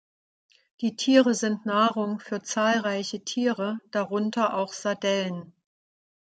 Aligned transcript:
Die 0.79 0.95
Tiere 0.95 1.35
sind 1.35 1.67
Nahrung 1.67 2.19
für 2.19 2.41
zahlreiche 2.41 3.23
Tiere, 3.23 3.77
darunter 3.91 4.55
auch 4.55 4.73
Sardellen. 4.73 5.53